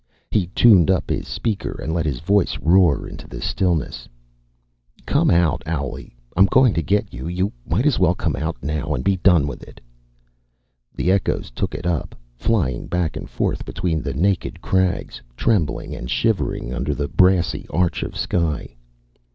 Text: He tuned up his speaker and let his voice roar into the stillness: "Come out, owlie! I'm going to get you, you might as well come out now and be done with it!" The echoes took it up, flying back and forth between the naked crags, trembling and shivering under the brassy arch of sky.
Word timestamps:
He 0.31 0.47
tuned 0.55 0.89
up 0.89 1.11
his 1.11 1.27
speaker 1.27 1.73
and 1.79 1.93
let 1.93 2.07
his 2.07 2.21
voice 2.21 2.57
roar 2.57 3.07
into 3.07 3.27
the 3.27 3.39
stillness: 3.39 4.09
"Come 5.05 5.29
out, 5.29 5.61
owlie! 5.67 6.15
I'm 6.35 6.47
going 6.47 6.73
to 6.73 6.81
get 6.81 7.13
you, 7.13 7.27
you 7.27 7.51
might 7.67 7.85
as 7.85 7.99
well 7.99 8.15
come 8.15 8.35
out 8.35 8.55
now 8.63 8.95
and 8.95 9.03
be 9.03 9.17
done 9.17 9.45
with 9.45 9.61
it!" 9.61 9.79
The 10.95 11.11
echoes 11.11 11.51
took 11.51 11.75
it 11.75 11.85
up, 11.85 12.15
flying 12.35 12.87
back 12.87 13.15
and 13.15 13.29
forth 13.29 13.63
between 13.63 14.01
the 14.01 14.15
naked 14.15 14.59
crags, 14.59 15.21
trembling 15.37 15.93
and 15.93 16.09
shivering 16.09 16.73
under 16.73 16.95
the 16.95 17.07
brassy 17.07 17.67
arch 17.69 18.01
of 18.01 18.17
sky. 18.17 18.75